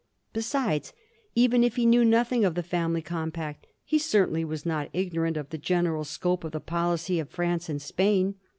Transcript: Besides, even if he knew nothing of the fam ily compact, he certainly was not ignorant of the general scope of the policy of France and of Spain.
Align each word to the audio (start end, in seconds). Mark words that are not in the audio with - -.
Besides, 0.33 0.93
even 1.35 1.63
if 1.63 1.75
he 1.75 1.85
knew 1.85 2.03
nothing 2.03 2.43
of 2.43 2.55
the 2.55 2.63
fam 2.63 2.89
ily 2.93 3.03
compact, 3.03 3.67
he 3.83 3.99
certainly 3.99 4.43
was 4.43 4.65
not 4.65 4.89
ignorant 4.93 5.37
of 5.37 5.51
the 5.51 5.59
general 5.59 6.05
scope 6.05 6.43
of 6.43 6.53
the 6.53 6.59
policy 6.59 7.19
of 7.19 7.29
France 7.29 7.69
and 7.69 7.77
of 7.77 7.83
Spain. 7.83 8.33